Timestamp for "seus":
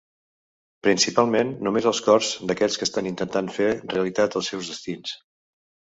4.55-4.73